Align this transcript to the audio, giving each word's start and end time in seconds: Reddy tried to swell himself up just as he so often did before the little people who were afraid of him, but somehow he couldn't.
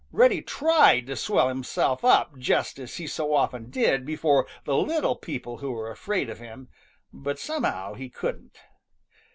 Reddy 0.11 0.41
tried 0.41 1.05
to 1.05 1.15
swell 1.15 1.47
himself 1.49 2.03
up 2.03 2.35
just 2.39 2.79
as 2.79 2.95
he 2.97 3.05
so 3.05 3.35
often 3.35 3.69
did 3.69 4.03
before 4.03 4.47
the 4.65 4.75
little 4.75 5.15
people 5.15 5.57
who 5.59 5.73
were 5.73 5.91
afraid 5.91 6.27
of 6.27 6.39
him, 6.39 6.69
but 7.13 7.37
somehow 7.37 7.93
he 7.93 8.09
couldn't. 8.09 8.57